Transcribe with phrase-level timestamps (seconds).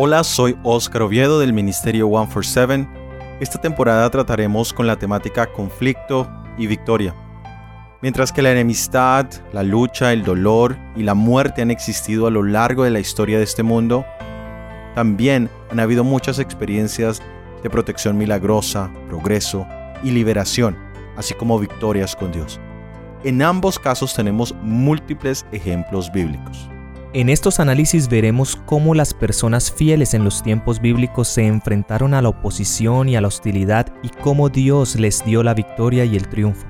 [0.00, 2.88] Hola, soy Oscar Oviedo del Ministerio 147.
[3.40, 7.16] Esta temporada trataremos con la temática conflicto y victoria.
[8.00, 12.44] Mientras que la enemistad, la lucha, el dolor y la muerte han existido a lo
[12.44, 14.06] largo de la historia de este mundo,
[14.94, 17.20] también han habido muchas experiencias
[17.64, 19.66] de protección milagrosa, progreso
[20.04, 20.76] y liberación,
[21.16, 22.60] así como victorias con Dios.
[23.24, 26.70] En ambos casos tenemos múltiples ejemplos bíblicos.
[27.14, 32.20] En estos análisis veremos cómo las personas fieles en los tiempos bíblicos se enfrentaron a
[32.20, 36.28] la oposición y a la hostilidad y cómo Dios les dio la victoria y el
[36.28, 36.66] triunfo.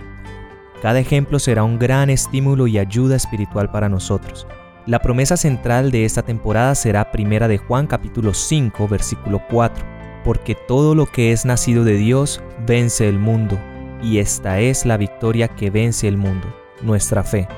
[0.80, 4.46] Cada ejemplo será un gran estímulo y ayuda espiritual para nosotros.
[4.86, 9.84] La promesa central de esta temporada será primera de Juan capítulo 5 versículo 4,
[10.22, 13.58] porque todo lo que es nacido de Dios vence el mundo,
[14.04, 16.46] y esta es la victoria que vence el mundo,
[16.80, 17.48] nuestra fe.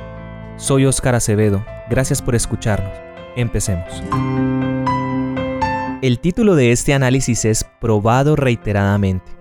[0.57, 2.93] Soy Óscar Acevedo Gracias por escucharnos.
[3.35, 4.01] Empecemos.
[6.03, 9.33] El título de este análisis es Probado reiteradamente.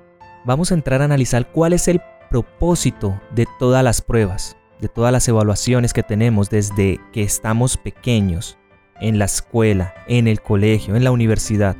[0.45, 5.11] Vamos a entrar a analizar cuál es el propósito de todas las pruebas, de todas
[5.11, 8.58] las evaluaciones que tenemos desde que estamos pequeños,
[9.00, 11.77] en la escuela, en el colegio, en la universidad.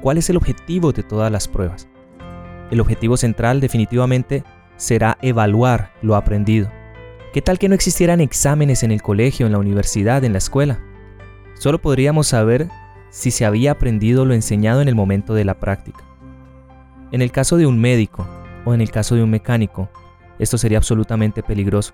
[0.00, 1.88] ¿Cuál es el objetivo de todas las pruebas?
[2.70, 4.44] El objetivo central definitivamente
[4.76, 6.70] será evaluar lo aprendido.
[7.32, 10.80] ¿Qué tal que no existieran exámenes en el colegio, en la universidad, en la escuela?
[11.58, 12.68] Solo podríamos saber
[13.10, 16.02] si se había aprendido lo enseñado en el momento de la práctica.
[17.12, 18.26] En el caso de un médico
[18.64, 19.90] o en el caso de un mecánico,
[20.38, 21.92] esto sería absolutamente peligroso.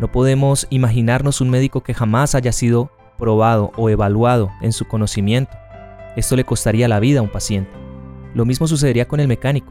[0.00, 5.56] No podemos imaginarnos un médico que jamás haya sido probado o evaluado en su conocimiento.
[6.16, 7.70] Esto le costaría la vida a un paciente.
[8.34, 9.70] Lo mismo sucedería con el mecánico.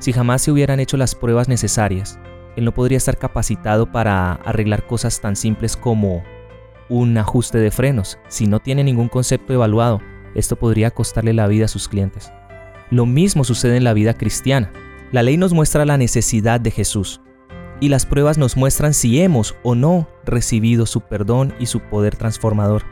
[0.00, 2.18] Si jamás se hubieran hecho las pruebas necesarias,
[2.56, 6.22] él no podría estar capacitado para arreglar cosas tan simples como
[6.88, 8.18] un ajuste de frenos.
[8.28, 10.00] Si no tiene ningún concepto evaluado,
[10.34, 12.32] esto podría costarle la vida a sus clientes.
[12.90, 14.72] Lo mismo sucede en la vida cristiana.
[15.12, 17.20] La ley nos muestra la necesidad de Jesús
[17.80, 22.16] y las pruebas nos muestran si hemos o no recibido su perdón y su poder
[22.16, 22.82] transformador.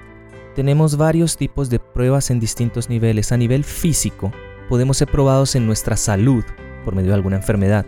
[0.54, 3.32] Tenemos varios tipos de pruebas en distintos niveles.
[3.32, 4.32] A nivel físico,
[4.69, 6.44] podemos ser probados en nuestra salud
[6.84, 7.84] por medio de alguna enfermedad.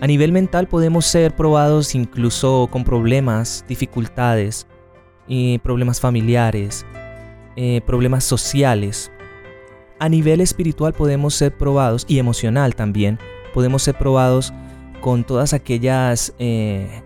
[0.00, 4.68] A nivel mental podemos ser probados incluso con problemas, dificultades,
[5.62, 6.86] problemas familiares,
[7.56, 9.10] eh, problemas sociales.
[9.98, 13.18] A nivel espiritual podemos ser probados, y emocional también,
[13.52, 14.52] podemos ser probados
[15.00, 17.02] con todas aquellas eh,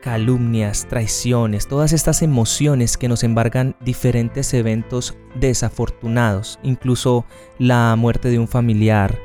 [0.00, 7.26] calumnias, traiciones, todas estas emociones que nos embargan diferentes eventos desafortunados, incluso
[7.58, 9.18] la muerte de un familiar,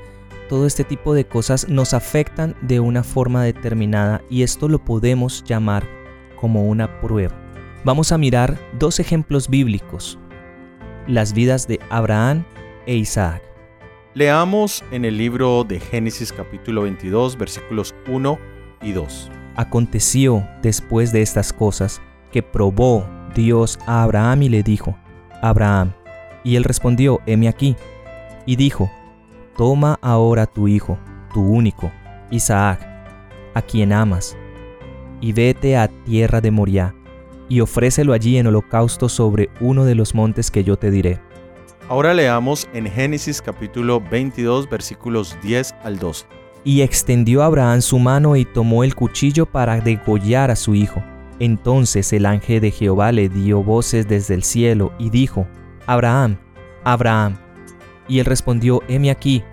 [0.50, 5.44] todo este tipo de cosas nos afectan de una forma determinada y esto lo podemos
[5.46, 5.88] llamar
[6.36, 7.36] como una prueba.
[7.86, 10.20] Vamos a mirar dos ejemplos bíblicos,
[11.08, 12.44] las vidas de Abraham
[12.88, 13.44] e Isaac.
[14.16, 18.40] Leamos en el libro de Génesis capítulo 22 versículos 1
[18.82, 19.32] y 2.
[19.56, 22.02] Aconteció después de estas cosas
[22.32, 24.98] que probó Dios a Abraham y le dijo,
[25.44, 25.94] Abraham,
[26.44, 27.76] y él respondió, heme aquí,
[28.46, 28.92] y dijo,
[29.59, 30.97] Toma ahora tu hijo,
[31.34, 31.92] tu único,
[32.31, 32.80] Isaac,
[33.53, 34.38] a quien amas,
[35.20, 36.96] y vete a tierra de Moriah,
[37.50, 41.20] y ofrécelo allí en holocausto sobre uno de los montes que yo te diré.
[41.90, 46.26] Ahora leamos en Génesis capítulo 22 versículos 10 al 12.
[46.64, 51.03] Y extendió Abraham su mano y tomó el cuchillo para degollar a su hijo.
[51.40, 55.46] Entonces el ángel de Jehová le dio voces desde el cielo y dijo,
[55.86, 56.38] Abraham,
[56.86, 57.49] Abraham.
[58.09, 59.44] Y él respondió, heme aquí.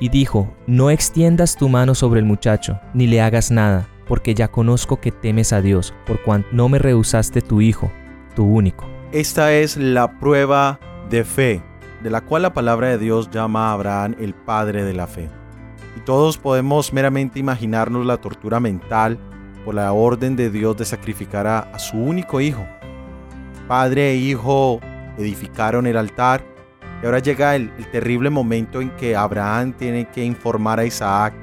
[0.00, 4.48] Y dijo, no extiendas tu mano sobre el muchacho, ni le hagas nada, porque ya
[4.48, 7.92] conozco que temes a Dios, por cuanto no me rehusaste tu hijo,
[8.34, 8.84] tu único.
[9.12, 11.62] Esta es la prueba de fe,
[12.02, 15.28] de la cual la palabra de Dios llama a Abraham el padre de la fe.
[15.96, 19.18] Y todos podemos meramente imaginarnos la tortura mental
[19.64, 22.66] por la orden de Dios de sacrificar a, a su único hijo.
[23.68, 24.80] Padre e hijo
[25.18, 26.49] edificaron el altar
[27.02, 31.34] y ahora llega el, terrible momento en que Abraham tiene que informar a Isaac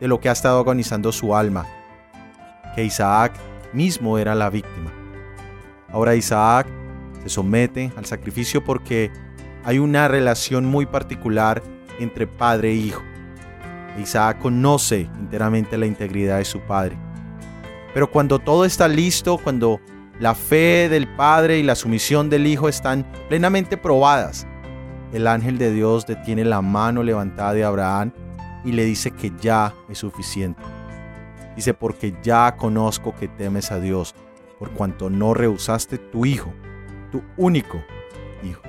[0.00, 1.66] de lo que ha estado agonizando su alma,
[2.74, 3.32] que Isaac
[3.72, 4.92] mismo era la víctima.
[5.88, 6.66] Ahora Isaac
[7.22, 9.12] se somete al sacrificio porque
[9.64, 11.62] hay una relación muy particular
[12.00, 13.02] entre padre e hijo.
[14.00, 16.96] Isaac conoce enteramente la integridad de su padre.
[17.94, 19.80] Pero cuando todo está listo, cuando
[20.18, 24.46] la fe del padre y la sumisión del hijo están plenamente probadas,
[25.12, 28.12] el ángel de Dios detiene la mano levantada de Abraham
[28.64, 30.62] y le dice que ya es suficiente.
[31.54, 34.14] Dice, porque ya conozco que temes a Dios,
[34.58, 36.52] por cuanto no rehusaste tu hijo,
[37.10, 37.82] tu único
[38.42, 38.62] hijo.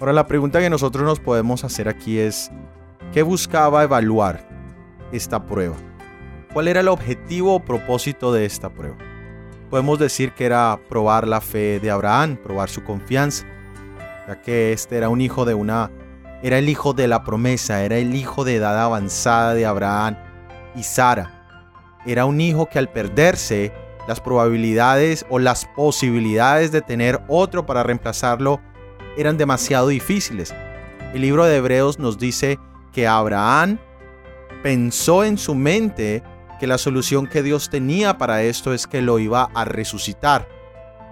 [0.00, 2.50] Ahora la pregunta que nosotros nos podemos hacer aquí es,
[3.12, 4.46] ¿qué buscaba evaluar
[5.12, 5.76] esta prueba?
[6.52, 8.96] ¿Cuál era el objetivo o propósito de esta prueba?
[9.70, 13.46] Podemos decir que era probar la fe de Abraham, probar su confianza,
[14.28, 15.90] ya que este era un hijo de una
[16.40, 20.16] era el hijo de la promesa, era el hijo de edad avanzada de Abraham
[20.76, 21.98] y Sara.
[22.06, 23.72] Era un hijo que al perderse,
[24.06, 28.60] las probabilidades o las posibilidades de tener otro para reemplazarlo
[29.16, 30.54] eran demasiado difíciles.
[31.12, 32.58] El libro de Hebreos nos dice
[32.92, 33.78] que Abraham
[34.62, 36.22] pensó en su mente
[36.60, 40.48] que la solución que Dios tenía para esto es que lo iba a resucitar,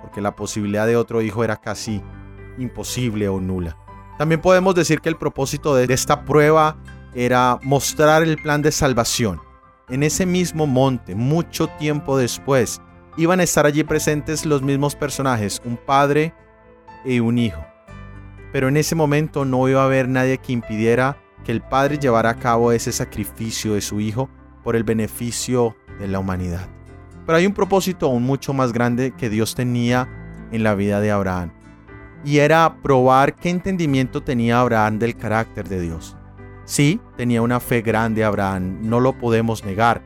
[0.02, 2.00] porque la posibilidad de otro hijo era casi
[2.58, 3.76] imposible o nula.
[4.18, 6.78] También podemos decir que el propósito de esta prueba
[7.14, 9.40] era mostrar el plan de salvación.
[9.88, 12.80] En ese mismo monte, mucho tiempo después,
[13.16, 16.34] iban a estar allí presentes los mismos personajes, un padre
[17.04, 17.64] y un hijo.
[18.52, 22.30] Pero en ese momento no iba a haber nadie que impidiera que el padre llevara
[22.30, 24.28] a cabo ese sacrificio de su hijo
[24.64, 26.68] por el beneficio de la humanidad.
[27.24, 30.08] Pero hay un propósito aún mucho más grande que Dios tenía
[30.52, 31.55] en la vida de Abraham
[32.26, 36.16] y era probar qué entendimiento tenía Abraham del carácter de Dios.
[36.64, 40.02] Sí, tenía una fe grande Abraham, no lo podemos negar.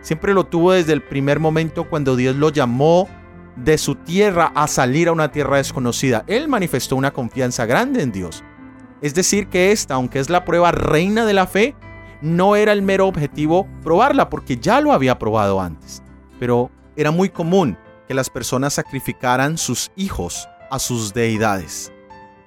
[0.00, 3.08] Siempre lo tuvo desde el primer momento cuando Dios lo llamó
[3.54, 6.24] de su tierra a salir a una tierra desconocida.
[6.26, 8.42] Él manifestó una confianza grande en Dios.
[9.00, 11.76] Es decir, que esta, aunque es la prueba reina de la fe,
[12.20, 16.02] no era el mero objetivo probarla, porque ya lo había probado antes.
[16.40, 17.78] Pero era muy común
[18.08, 21.92] que las personas sacrificaran sus hijos a sus deidades.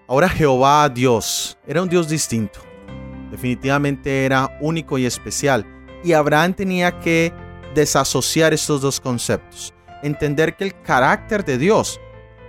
[0.07, 2.59] Ahora Jehová Dios era un Dios distinto.
[3.31, 5.65] Definitivamente era único y especial.
[6.03, 7.33] Y Abraham tenía que
[7.73, 9.73] desasociar estos dos conceptos.
[10.03, 11.99] Entender que el carácter de Dios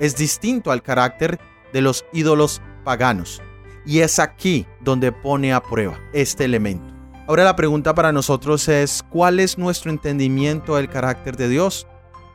[0.00, 1.38] es distinto al carácter
[1.73, 3.41] de los ídolos paganos.
[3.87, 6.94] Y es aquí donde pone a prueba este elemento.
[7.26, 11.87] Ahora la pregunta para nosotros es, ¿cuál es nuestro entendimiento del carácter de Dios?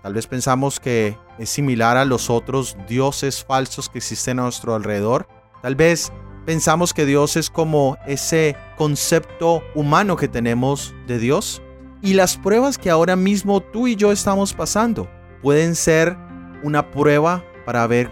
[0.01, 4.75] Tal vez pensamos que es similar a los otros dioses falsos que existen a nuestro
[4.75, 5.27] alrededor.
[5.61, 6.11] Tal vez
[6.45, 11.61] pensamos que Dios es como ese concepto humano que tenemos de Dios.
[12.01, 15.09] Y las pruebas que ahora mismo tú y yo estamos pasando
[15.41, 16.15] pueden ser
[16.61, 18.09] una prueba para ver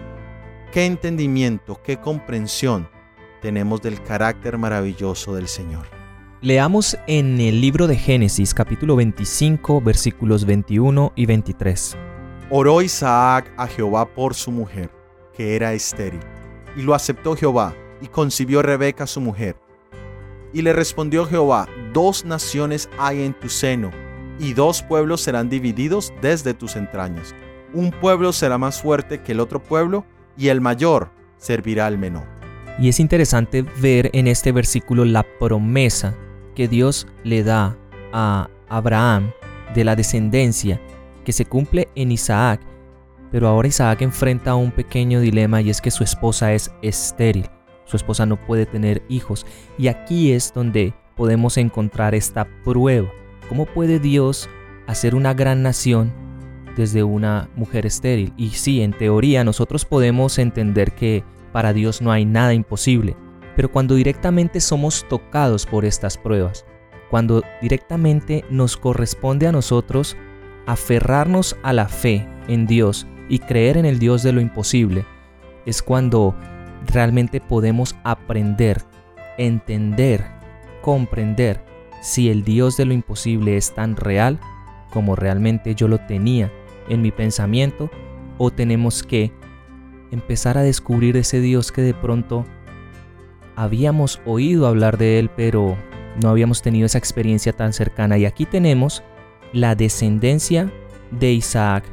[0.71, 2.89] qué entendimiento, qué comprensión
[3.41, 5.85] tenemos del carácter maravilloso del Señor.
[6.41, 11.97] Leamos en el libro de Génesis capítulo 25 versículos 21 y 23.
[12.49, 14.89] Oró Isaac a Jehová por su mujer,
[15.35, 16.21] que era estéril,
[16.77, 19.57] y lo aceptó Jehová, y concibió Rebeca su mujer.
[20.53, 23.91] Y le respondió Jehová, dos naciones hay en tu seno,
[24.39, 27.35] y dos pueblos serán divididos desde tus entrañas.
[27.73, 30.05] Un pueblo será más fuerte que el otro pueblo,
[30.37, 32.23] y el mayor servirá al menor.
[32.79, 36.15] Y es interesante ver en este versículo la promesa
[36.55, 37.75] que Dios le da
[38.13, 39.31] a Abraham
[39.75, 40.79] de la descendencia
[41.27, 42.61] que se cumple en Isaac,
[43.33, 47.49] pero ahora Isaac enfrenta un pequeño dilema y es que su esposa es estéril,
[47.83, 49.45] su esposa no puede tener hijos
[49.77, 53.09] y aquí es donde podemos encontrar esta prueba.
[53.49, 54.49] ¿Cómo puede Dios
[54.87, 56.13] hacer una gran nación
[56.77, 58.33] desde una mujer estéril?
[58.37, 63.17] Y sí, en teoría nosotros podemos entender que para Dios no hay nada imposible,
[63.53, 66.65] pero cuando directamente somos tocados por estas pruebas,
[67.09, 70.15] cuando directamente nos corresponde a nosotros
[70.67, 75.05] aferrarnos a la fe en Dios y creer en el Dios de lo imposible,
[75.65, 76.35] es cuando
[76.85, 78.83] realmente podemos aprender,
[79.37, 80.25] entender,
[80.81, 81.65] comprender
[82.01, 84.39] si el Dios de lo imposible es tan real
[84.91, 86.51] como realmente yo lo tenía
[86.89, 87.89] en mi pensamiento
[88.37, 89.33] o tenemos que
[90.11, 92.45] empezar a descubrir ese Dios que de pronto
[93.55, 95.75] habíamos oído hablar de él, pero
[96.21, 98.17] no habíamos tenido esa experiencia tan cercana.
[98.17, 99.03] Y aquí tenemos
[99.53, 100.71] la descendencia
[101.11, 101.85] de Isaac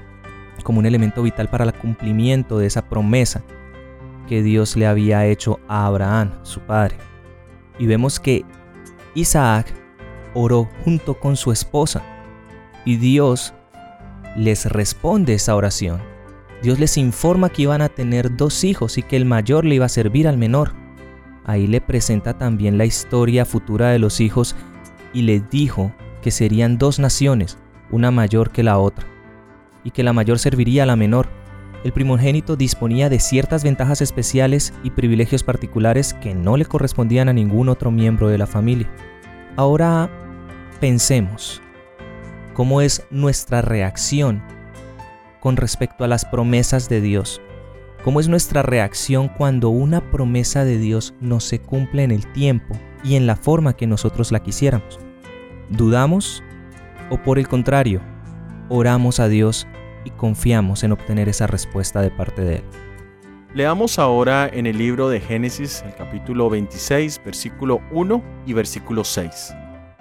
[0.62, 3.44] como un elemento vital para el cumplimiento de esa promesa
[4.26, 6.96] que Dios le había hecho a Abraham, su padre.
[7.78, 8.44] Y vemos que
[9.14, 9.72] Isaac
[10.32, 12.02] oró junto con su esposa
[12.84, 13.54] y Dios
[14.36, 16.00] les responde esa oración.
[16.62, 19.86] Dios les informa que iban a tener dos hijos y que el mayor le iba
[19.86, 20.72] a servir al menor.
[21.44, 24.56] Ahí le presenta también la historia futura de los hijos
[25.12, 25.92] y les dijo
[26.24, 27.58] que serían dos naciones,
[27.90, 29.06] una mayor que la otra,
[29.84, 31.28] y que la mayor serviría a la menor.
[31.84, 37.34] El primogénito disponía de ciertas ventajas especiales y privilegios particulares que no le correspondían a
[37.34, 38.90] ningún otro miembro de la familia.
[39.56, 40.08] Ahora
[40.80, 41.60] pensemos,
[42.54, 44.42] ¿cómo es nuestra reacción
[45.40, 47.42] con respecto a las promesas de Dios?
[48.02, 52.74] ¿Cómo es nuestra reacción cuando una promesa de Dios no se cumple en el tiempo
[53.04, 55.03] y en la forma que nosotros la quisiéramos?
[55.70, 56.42] ¿Dudamos
[57.10, 58.00] o por el contrario,
[58.68, 59.66] oramos a Dios
[60.04, 62.64] y confiamos en obtener esa respuesta de parte de Él?
[63.54, 69.54] Leamos ahora en el libro de Génesis, el capítulo 26, versículo 1 y versículo 6.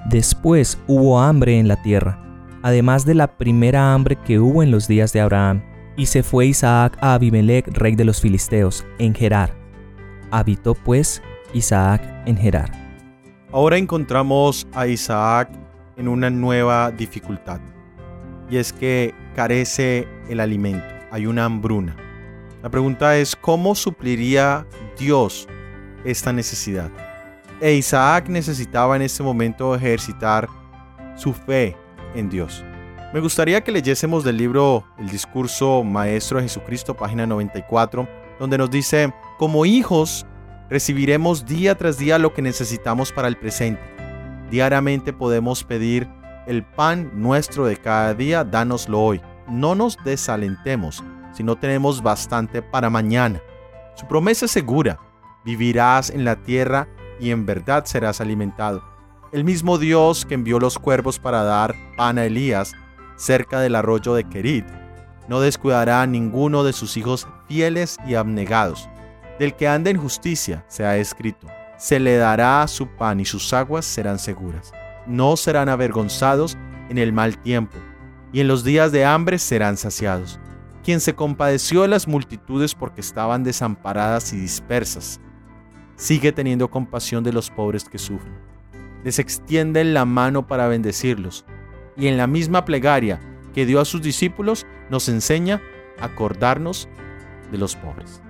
[0.10, 2.20] Después hubo hambre en la tierra,
[2.64, 5.64] además de la primera hambre que hubo en los días de Abraham
[5.96, 9.56] y se fue Isaac a Abimelech, rey de los filisteos, en Gerar.
[10.32, 11.22] Habitó pues
[11.54, 12.83] Isaac en Gerar.
[13.54, 15.48] Ahora encontramos a Isaac
[15.96, 17.62] en una nueva dificultad.
[18.50, 21.96] Y es que carece el alimento, hay una hambruna.
[22.64, 24.66] La pregunta es, ¿cómo supliría
[24.98, 25.48] Dios
[26.04, 26.90] esta necesidad?
[27.62, 30.50] E Isaac necesitaba en este momento ejercitar
[31.16, 31.78] su fe
[32.16, 32.66] en Dios.
[33.14, 38.72] Me gustaría que leyésemos del libro El discurso maestro de Jesucristo, página 94, donde nos
[38.72, 40.26] dice, como hijos
[40.74, 43.80] recibiremos día tras día lo que necesitamos para el presente.
[44.50, 46.10] Diariamente podemos pedir
[46.48, 49.22] el pan nuestro de cada día, dánoslo hoy.
[49.48, 53.40] No nos desalentemos si no tenemos bastante para mañana.
[53.94, 55.00] Su promesa es segura.
[55.46, 56.88] Vivirás en la tierra
[57.20, 58.84] y en verdad serás alimentado.
[59.32, 62.74] El mismo Dios que envió los cuervos para dar pan a Elías
[63.16, 64.66] cerca del arroyo de Kerit,
[65.28, 68.90] no descuidará a ninguno de sus hijos fieles y abnegados.
[69.40, 71.48] Del que anda en justicia, se ha escrito,
[71.78, 74.72] se le dará su pan y sus aguas serán seguras.
[75.08, 76.58] No serán avergonzados
[76.90, 77.78] en el mal tiempo,
[78.32, 80.40] y en los días de hambre serán saciados.
[80.84, 85.20] Quien se compadeció de las multitudes porque estaban desamparadas y dispersas,
[85.96, 88.34] sigue teniendo compasión de los pobres que sufren.
[89.04, 91.46] Les extiende la mano para bendecirlos
[91.98, 93.20] y en la misma plegaria
[93.54, 95.62] que dio a sus discípulos nos enseña
[96.00, 96.88] a acordarnos
[97.52, 98.22] de los pobres.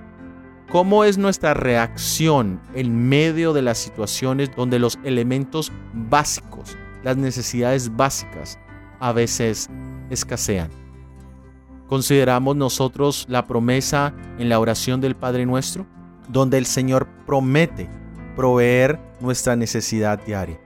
[0.73, 7.95] ¿Cómo es nuestra reacción en medio de las situaciones donde los elementos básicos, las necesidades
[7.95, 8.57] básicas,
[8.99, 9.69] a veces
[10.09, 10.71] escasean?
[11.87, 15.85] ¿Consideramos nosotros la promesa en la oración del Padre Nuestro,
[16.27, 17.87] donde el Señor promete
[18.35, 20.59] proveer nuestra necesidad diaria?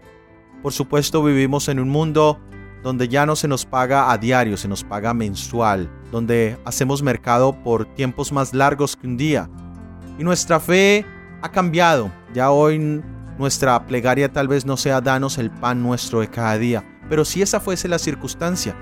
[0.63, 2.39] Por supuesto vivimos en un mundo
[2.81, 7.61] donde ya no se nos paga a diario, se nos paga mensual, donde hacemos mercado
[7.61, 9.49] por tiempos más largos que un día.
[10.17, 11.05] Y nuestra fe
[11.41, 12.11] ha cambiado.
[12.33, 13.01] Ya hoy
[13.37, 17.41] nuestra plegaria tal vez no sea danos el pan nuestro de cada día, pero si
[17.41, 18.75] esa fuese la circunstancia,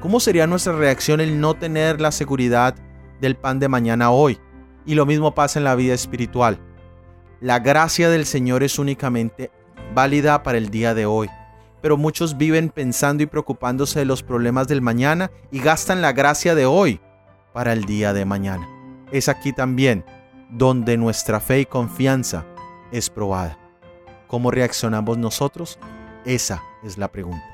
[0.00, 2.74] ¿cómo sería nuestra reacción el no tener la seguridad
[3.20, 4.38] del pan de mañana hoy?
[4.84, 6.58] Y lo mismo pasa en la vida espiritual.
[7.40, 9.50] La gracia del Señor es únicamente
[9.94, 11.28] válida para el día de hoy
[11.82, 16.54] pero muchos viven pensando y preocupándose de los problemas del mañana y gastan la gracia
[16.54, 17.00] de hoy
[17.52, 18.66] para el día de mañana.
[19.10, 20.04] Es aquí también
[20.52, 22.46] donde nuestra fe y confianza
[22.92, 23.58] es probada.
[24.28, 25.78] ¿Cómo reaccionamos nosotros?
[26.24, 27.44] Esa es la pregunta.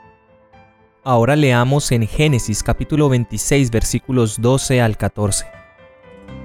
[1.05, 5.47] Ahora leamos en Génesis capítulo 26 versículos 12 al 14.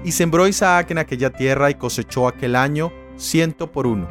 [0.04, 4.08] Y sembró Isaac en aquella tierra y cosechó aquel año ciento por uno.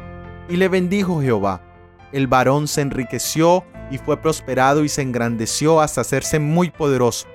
[0.48, 1.74] Y le bendijo Jehová
[2.14, 7.26] el varón se enriqueció y fue prosperado y se engrandeció hasta hacerse muy poderoso,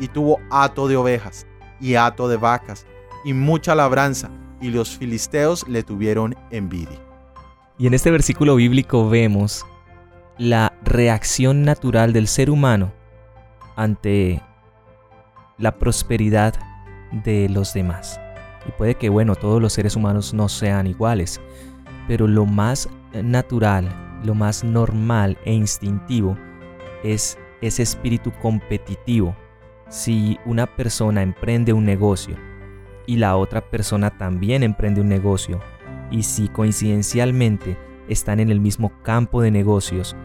[0.00, 1.46] y tuvo hato de ovejas
[1.80, 2.86] y hato de vacas
[3.24, 4.28] y mucha labranza,
[4.60, 6.98] y los filisteos le tuvieron envidia.
[7.78, 9.64] Y en este versículo bíblico vemos
[10.38, 12.92] la reacción natural del ser humano
[13.76, 14.42] ante
[15.58, 16.54] la prosperidad
[17.24, 18.20] de los demás.
[18.66, 21.40] Y puede que, bueno, todos los seres humanos no sean iguales,
[22.08, 23.88] pero lo más natural
[24.24, 26.36] lo más normal e instintivo
[27.02, 29.36] es ese espíritu competitivo.
[29.88, 32.36] Si una persona emprende un negocio
[33.06, 35.60] y la otra persona también emprende un negocio,
[36.10, 37.76] y si coincidencialmente
[38.08, 40.16] están en el mismo campo de negocios,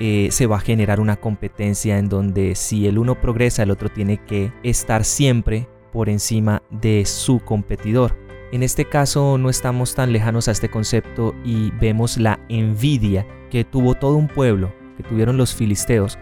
[0.00, 3.88] eh, se va a generar una competencia en donde si el uno progresa, el otro
[3.88, 8.16] tiene que estar siempre por encima de su competidor.
[8.50, 13.64] En este caso no estamos tan lejanos a este concepto y vemos la envidia que
[13.64, 16.18] tuvo todo un pueblo, que tuvieron los filisteos,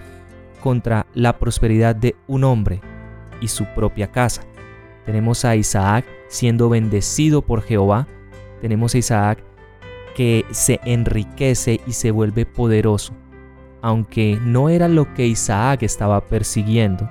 [0.60, 2.80] contra la prosperidad de un hombre
[3.40, 4.42] y su propia casa.
[5.04, 8.06] Tenemos a Isaac siendo bendecido por Jehová,
[8.60, 9.44] tenemos a Isaac
[10.14, 13.14] que se enriquece y se vuelve poderoso,
[13.80, 17.08] aunque no era lo que Isaac estaba persiguiendo,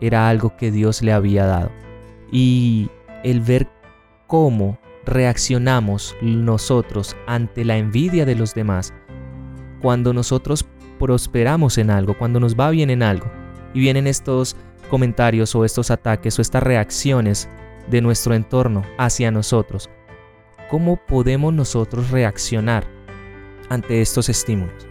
[0.00, 1.70] era algo que Dios le había dado.
[2.30, 2.90] Y
[3.24, 3.68] el ver
[4.26, 8.92] cómo reaccionamos nosotros ante la envidia de los demás
[9.80, 10.66] cuando nosotros
[10.98, 13.30] prosperamos en algo, cuando nos va bien en algo.
[13.74, 14.56] Y vienen estos
[14.88, 17.48] comentarios o estos ataques o estas reacciones
[17.88, 19.88] de nuestro entorno hacia nosotros,
[20.68, 22.84] ¿cómo podemos nosotros reaccionar
[23.68, 24.88] ante estos estímulos?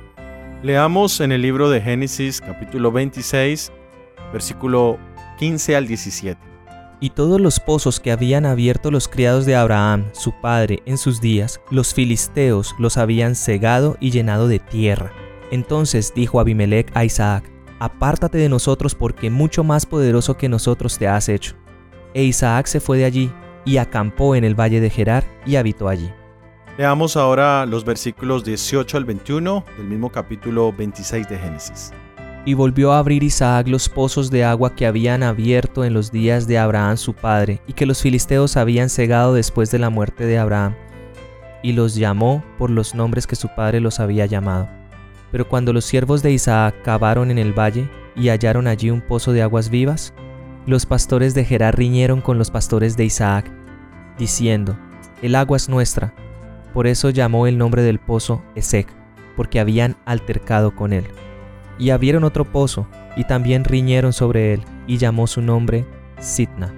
[0.63, 3.71] Leamos en el libro de Génesis capítulo 26,
[4.33, 4.97] versículo
[5.37, 6.41] 15 al 17.
[6.99, 11.21] Y todos los pozos que habían abierto los criados de Abraham, su padre, en sus
[11.21, 15.11] días, los filisteos los habían cegado y llenado de tierra.
[15.51, 21.07] Entonces dijo Abimelech a Isaac, Apártate de nosotros porque mucho más poderoso que nosotros te
[21.07, 21.55] has hecho.
[22.13, 23.31] E Isaac se fue de allí
[23.65, 26.09] y acampó en el valle de Gerar y habitó allí.
[26.77, 31.91] Leamos ahora los versículos 18 al 21 del mismo capítulo 26 de Génesis.
[32.45, 36.47] Y volvió a abrir Isaac los pozos de agua que habían abierto en los días
[36.47, 40.37] de Abraham su padre, y que los filisteos habían cegado después de la muerte de
[40.37, 40.75] Abraham,
[41.61, 44.69] y los llamó por los nombres que su padre los había llamado.
[45.31, 49.33] Pero cuando los siervos de Isaac cavaron en el valle y hallaron allí un pozo
[49.33, 50.13] de aguas vivas,
[50.65, 53.51] los pastores de Gerar riñeron con los pastores de Isaac,
[54.17, 54.77] diciendo,
[55.21, 56.13] El agua es nuestra.
[56.73, 58.87] Por eso llamó el nombre del pozo Esec,
[59.35, 61.05] porque habían altercado con él
[61.79, 65.85] y abrieron otro pozo, y también riñeron sobre él, y llamó su nombre
[66.19, 66.73] Sitna.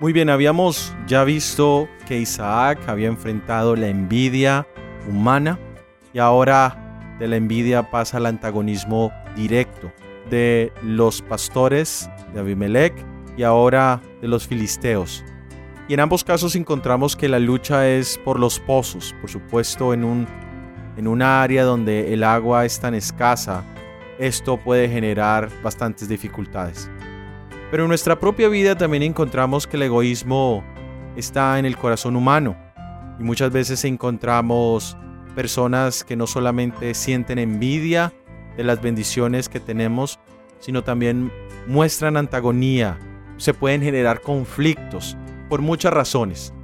[0.00, 4.66] Muy bien, habíamos ya visto que Isaac había enfrentado la envidia
[5.08, 5.58] humana
[6.12, 6.85] y ahora
[7.18, 9.92] de la envidia pasa al antagonismo directo
[10.30, 12.94] de los pastores de Abimelech
[13.36, 15.24] y ahora de los filisteos.
[15.88, 20.04] Y en ambos casos encontramos que la lucha es por los pozos, por supuesto en
[20.04, 20.26] un
[20.96, 23.62] en una área donde el agua es tan escasa
[24.18, 26.90] esto puede generar bastantes dificultades.
[27.70, 30.64] Pero en nuestra propia vida también encontramos que el egoísmo
[31.16, 32.56] está en el corazón humano
[33.18, 34.96] y muchas veces encontramos
[35.36, 38.12] personas que no solamente sienten envidia
[38.56, 40.18] de las bendiciones que tenemos,
[40.58, 41.30] sino también
[41.66, 42.98] muestran antagonía.
[43.36, 45.16] Se pueden generar conflictos
[45.50, 46.54] por muchas razones.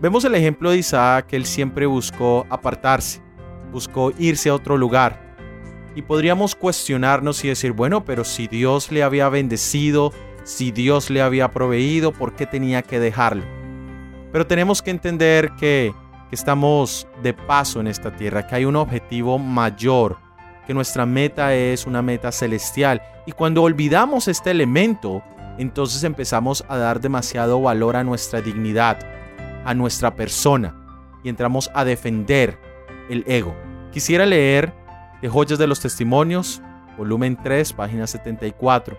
[0.00, 3.20] Vemos el ejemplo de Isaac, él siempre buscó apartarse,
[3.72, 5.28] buscó irse a otro lugar,
[5.96, 10.12] y podríamos cuestionarnos y decir, bueno, pero si Dios le había bendecido,
[10.44, 13.42] si Dios le había proveído, ¿por qué tenía que dejarlo?
[14.30, 15.92] Pero tenemos que entender que,
[16.28, 20.18] que estamos de paso en esta tierra, que hay un objetivo mayor,
[20.66, 23.02] que nuestra meta es una meta celestial.
[23.26, 25.22] Y cuando olvidamos este elemento,
[25.58, 28.98] entonces empezamos a dar demasiado valor a nuestra dignidad,
[29.64, 30.74] a nuestra persona,
[31.24, 32.58] y entramos a defender
[33.08, 33.54] el ego.
[33.92, 34.72] Quisiera leer
[35.22, 36.62] de Joyas de los Testimonios,
[36.96, 38.96] volumen 3, página 74.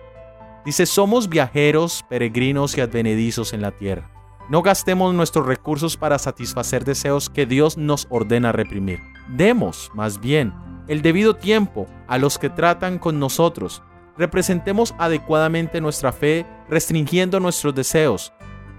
[0.64, 4.10] Dice, somos viajeros, peregrinos y advenedizos en la tierra.
[4.50, 8.98] No gastemos nuestros recursos para satisfacer deseos que Dios nos ordena reprimir.
[9.28, 10.52] Demos, más bien,
[10.88, 13.80] el debido tiempo a los que tratan con nosotros.
[14.18, 18.32] Representemos adecuadamente nuestra fe, restringiendo nuestros deseos.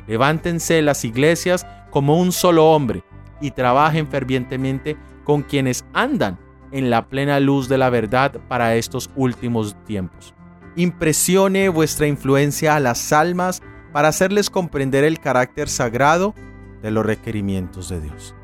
[0.07, 3.05] Levántense las iglesias como un solo hombre
[3.39, 6.37] y trabajen fervientemente con quienes andan
[6.73, 10.33] en la plena luz de la verdad para estos últimos tiempos.
[10.75, 16.33] Impresione vuestra influencia a las almas para hacerles comprender el carácter sagrado
[16.81, 18.35] de los requerimientos de Dios.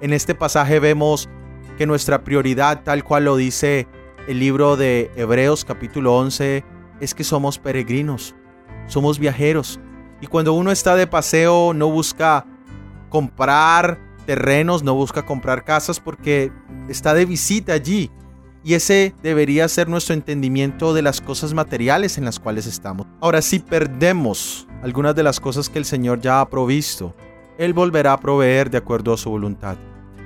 [0.00, 1.28] En este pasaje vemos
[1.76, 3.86] que nuestra prioridad, tal cual lo dice
[4.26, 6.64] el libro de Hebreos capítulo 11,
[7.00, 8.34] es que somos peregrinos,
[8.86, 9.80] somos viajeros.
[10.20, 12.44] Y cuando uno está de paseo no busca
[13.08, 16.52] comprar terrenos, no busca comprar casas porque
[16.88, 18.10] está de visita allí.
[18.64, 23.06] Y ese debería ser nuestro entendimiento de las cosas materiales en las cuales estamos.
[23.20, 27.14] Ahora, si perdemos algunas de las cosas que el Señor ya ha provisto,
[27.56, 29.76] Él volverá a proveer de acuerdo a su voluntad.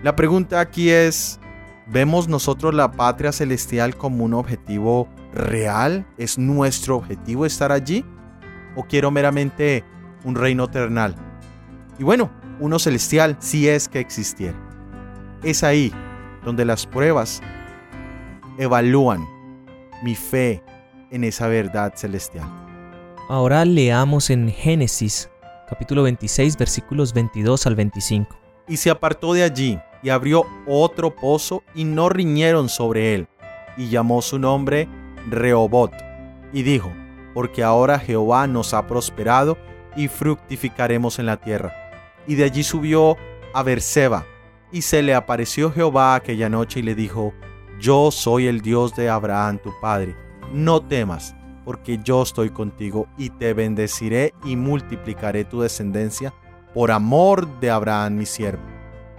[0.02, 1.38] La pregunta aquí es,
[1.86, 6.06] ¿vemos nosotros la patria celestial como un objetivo real?
[6.16, 8.04] ¿Es nuestro objetivo estar allí?
[8.74, 9.84] ¿O quiero meramente
[10.24, 11.14] un reino eternal?
[11.98, 14.56] Y bueno, uno celestial si es que existiera.
[15.42, 15.92] Es ahí
[16.44, 17.42] donde las pruebas
[18.62, 19.26] evalúan
[20.02, 20.62] mi fe
[21.10, 22.46] en esa verdad celestial.
[23.28, 25.28] Ahora leamos en Génesis
[25.68, 28.38] capítulo 26 versículos 22 al 25.
[28.68, 33.28] Y se apartó de allí y abrió otro pozo y no riñeron sobre él,
[33.76, 34.88] y llamó su nombre
[35.28, 35.92] Rehobot,
[36.52, 36.92] y dijo,
[37.34, 39.56] porque ahora Jehová nos ha prosperado
[39.96, 41.82] y fructificaremos en la tierra
[42.26, 43.16] y de allí subió
[43.54, 44.26] a Berseba.
[44.70, 47.34] Y se le apareció Jehová aquella noche y le dijo,
[47.82, 50.14] Yo soy el Dios de Abraham tu padre,
[50.52, 56.32] no temas, porque yo estoy contigo y te bendeciré y multiplicaré tu descendencia
[56.74, 58.62] por amor de Abraham mi siervo.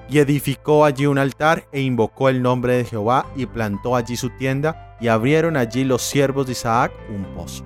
[0.08, 4.30] Y edificó allí un altar e invocó el nombre de Jehová y plantó allí su
[4.30, 7.66] tienda y abrieron allí los siervos de Isaac un pozo.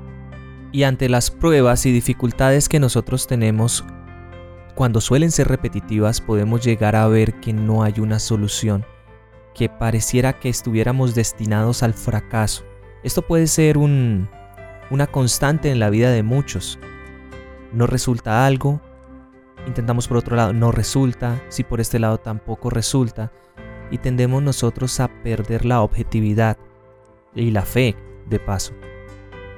[0.72, 3.86] Y ante las pruebas y dificultades que nosotros tenemos
[4.74, 8.84] cuando suelen ser repetitivas podemos llegar a ver que no hay una solución,
[9.58, 12.64] que pareciera que estuviéramos destinados al fracaso.
[13.04, 14.30] Esto puede ser un,
[14.92, 16.78] una constante en la vida de muchos.
[17.74, 18.80] No resulta algo,
[19.66, 23.32] intentamos por otro lado, no resulta, si por este lado tampoco resulta,
[23.90, 26.58] y tendemos nosotros a perder la objetividad
[27.34, 27.96] y la fe
[28.30, 28.74] de paso.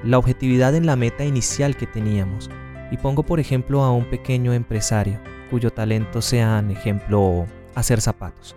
[0.02, 2.48] La objetividad en la meta inicial que teníamos.
[2.90, 8.56] Y pongo por ejemplo a un pequeño empresario cuyo talento sea, ejemplo, hacer zapatos.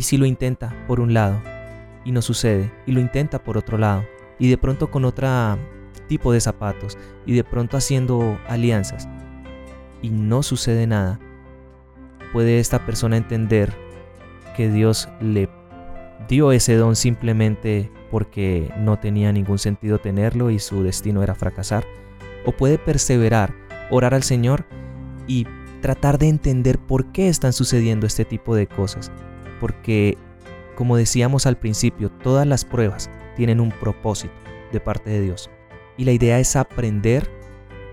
[0.00, 1.42] Y si lo intenta por un lado
[2.06, 4.02] y no sucede, y lo intenta por otro lado,
[4.38, 5.28] y de pronto con otro
[6.08, 9.10] tipo de zapatos, y de pronto haciendo alianzas,
[10.00, 11.20] y no sucede nada,
[12.32, 13.74] puede esta persona entender
[14.56, 15.50] que Dios le
[16.30, 21.84] dio ese don simplemente porque no tenía ningún sentido tenerlo y su destino era fracasar,
[22.46, 23.52] o puede perseverar,
[23.90, 24.64] orar al Señor
[25.26, 25.46] y
[25.82, 29.12] tratar de entender por qué están sucediendo este tipo de cosas.
[29.60, 30.16] Porque,
[30.74, 34.34] como decíamos al principio, todas las pruebas tienen un propósito
[34.72, 35.50] de parte de Dios.
[35.96, 37.30] Y la idea es aprender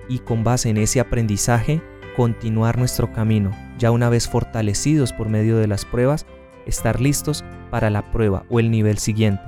[0.10, 1.82] y con base en ese aprendizaje
[2.16, 6.26] continuar nuestro camino, ya una vez fortalecidos por medio de las pruebas,
[6.66, 9.44] estar listos para la prueba o el nivel siguiente.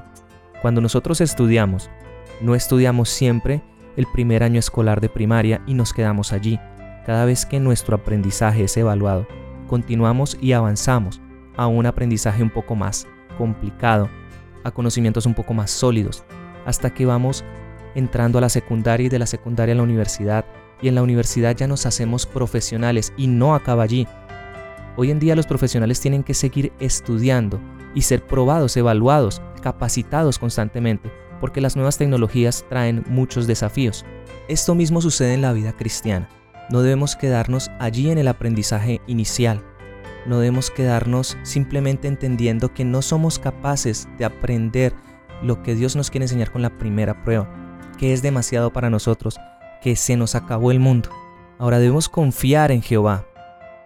[0.62, 1.89] Cuando nosotros estudiamos,
[2.41, 3.62] no estudiamos siempre
[3.95, 6.60] el primer año escolar de primaria y nos quedamos allí.
[7.05, 9.25] Cada vez que nuestro aprendizaje es evaluado,
[9.67, 11.21] continuamos y avanzamos
[11.59, 13.05] a un aprendizaje un poco más
[13.37, 14.09] complicado,
[14.63, 16.23] a conocimientos un poco más sólidos,
[16.65, 17.43] hasta que vamos
[17.95, 20.45] entrando a la secundaria y de la secundaria a la universidad,
[20.81, 24.07] y en la universidad ya nos hacemos profesionales y no acaba allí.
[24.95, 27.59] Hoy en día los profesionales tienen que seguir estudiando
[27.93, 34.05] y ser probados, evaluados, capacitados constantemente porque las nuevas tecnologías traen muchos desafíos.
[34.47, 36.29] Esto mismo sucede en la vida cristiana.
[36.69, 39.63] No debemos quedarnos allí en el aprendizaje inicial.
[40.25, 44.93] No debemos quedarnos simplemente entendiendo que no somos capaces de aprender
[45.41, 47.49] lo que Dios nos quiere enseñar con la primera prueba,
[47.97, 49.38] que es demasiado para nosotros,
[49.82, 51.10] que se nos acabó el mundo.
[51.58, 53.25] Ahora debemos confiar en Jehová,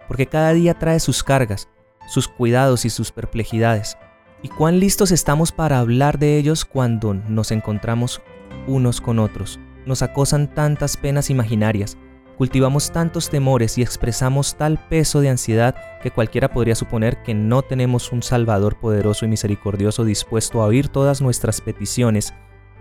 [0.08, 1.68] porque cada día trae sus cargas,
[2.06, 3.96] sus cuidados y sus perplejidades
[4.44, 8.20] y cuán listos estamos para hablar de ellos cuando nos encontramos
[8.66, 9.58] unos con otros.
[9.86, 11.96] Nos acosan tantas penas imaginarias,
[12.36, 17.62] cultivamos tantos temores y expresamos tal peso de ansiedad que cualquiera podría suponer que no
[17.62, 22.34] tenemos un Salvador poderoso y misericordioso dispuesto a oír todas nuestras peticiones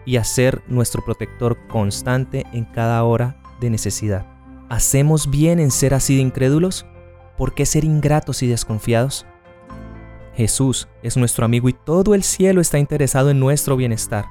[0.05, 4.25] y a ser nuestro protector constante en cada hora de necesidad.
[4.69, 6.85] ¿Hacemos bien en ser así de incrédulos?
[7.37, 9.25] ¿Por qué ser ingratos y desconfiados?
[10.35, 14.25] Jesús es nuestro amigo y todo el cielo está interesado en nuestro bienestar.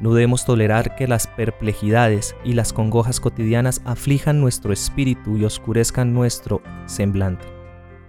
[0.00, 6.14] No debemos tolerar que las perplejidades y las congojas cotidianas aflijan nuestro espíritu y oscurezcan
[6.14, 7.46] nuestro semblante.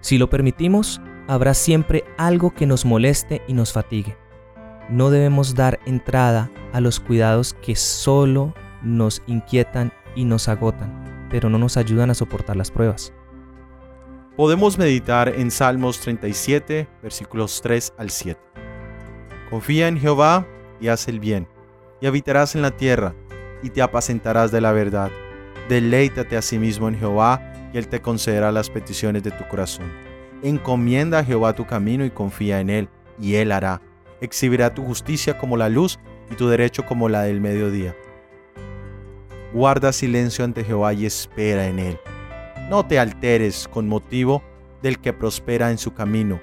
[0.01, 4.17] Si lo permitimos, habrá siempre algo que nos moleste y nos fatigue.
[4.89, 11.49] No debemos dar entrada a los cuidados que solo nos inquietan y nos agotan, pero
[11.49, 13.13] no nos ayudan a soportar las pruebas
[14.39, 18.39] podemos meditar en Salmos 37, versículos 3 al 7.
[19.49, 20.47] Confía en Jehová
[20.79, 21.45] y haz el bien,
[22.01, 23.15] y habitarás en la tierra,
[23.61, 25.11] y te apacentarás de la verdad.
[25.67, 27.41] Deleítate a sí mismo en Jehová,
[27.73, 29.91] y Él te concederá las peticiones de tu corazón.
[30.41, 33.81] Encomienda a Jehová tu camino y confía en Él, y Él hará.
[34.21, 35.99] Exhibirá tu justicia como la luz
[36.31, 37.95] y tu derecho como la del mediodía.
[39.53, 41.99] Guarda silencio ante Jehová y espera en Él
[42.69, 44.43] no te alteres con motivo
[44.83, 46.39] del que prospera en su camino,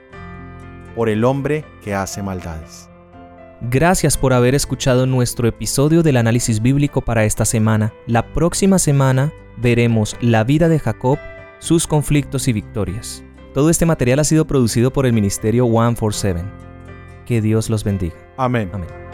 [0.96, 2.90] por el hombre que hace maldades.
[3.62, 7.94] Gracias por haber escuchado nuestro episodio del análisis bíblico para esta semana.
[8.06, 11.18] La próxima semana veremos la vida de Jacob,
[11.58, 13.24] sus conflictos y victorias.
[13.54, 16.44] Todo este material ha sido producido por el Ministerio 147.
[17.24, 18.16] Que Dios los bendiga.
[18.36, 18.68] Amén.
[18.74, 19.05] Amén.